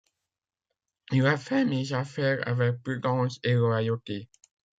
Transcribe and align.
Il 1.11 1.27
a 1.27 1.37
fait 1.37 1.63
mes 1.63 1.93
affaires 1.93 2.47
avec 2.47 2.81
prudence 2.81 3.39
et 3.43 3.53
loyauté. 3.53 4.27